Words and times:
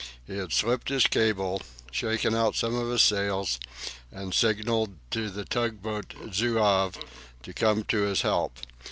He 0.25 0.35
had 0.37 0.51
slipped 0.51 0.89
his 0.89 1.05
cable, 1.05 1.61
shaken 1.91 2.33
out 2.33 2.55
some 2.55 2.73
of 2.73 2.89
his 2.89 3.03
sails, 3.03 3.59
and 4.11 4.33
signalled 4.33 4.95
to 5.11 5.29
the 5.29 5.45
tug 5.45 5.83
boat 5.83 6.15
"Zouave" 6.33 6.97
to 7.43 7.53
come 7.53 7.83
to 7.83 8.01
his 8.01 8.23
help. 8.23 8.57